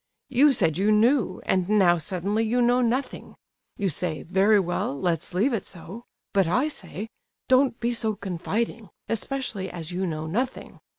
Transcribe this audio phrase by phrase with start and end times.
[0.29, 3.35] You said you knew, and now suddenly you know nothing!
[3.77, 7.11] You say 'very well; let's leave it so.' But I say,
[7.47, 10.79] don't be so confiding, especially as you know nothing.